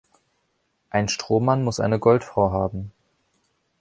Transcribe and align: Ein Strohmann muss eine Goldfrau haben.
Ein 0.89 1.09
Strohmann 1.09 1.63
muss 1.63 1.79
eine 1.79 1.99
Goldfrau 1.99 2.49
haben. 2.51 2.91